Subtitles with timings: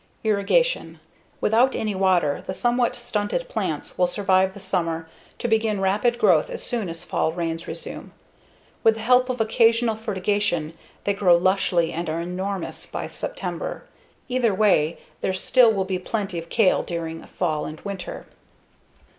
[0.23, 0.99] Irrigation:
[1.41, 6.49] Without any water, the somewhat stunted plants will survive the summer to begin rapid growth
[6.49, 8.11] as soon as fall rains resume.
[8.83, 13.83] With the help of occasional fertigation they grow lushly and are enormous by September.
[14.27, 18.25] Either way, there still will be plenty of kale during fall and winter.